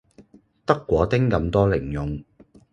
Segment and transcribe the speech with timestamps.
[0.65, 2.23] 得果丁咁多零用